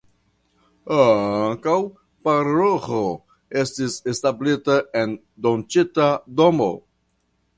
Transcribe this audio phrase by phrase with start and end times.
[1.01, 1.75] Ankaŭ
[2.29, 3.01] paroĥo
[3.63, 5.15] estis establita en
[5.49, 6.71] doncita domo.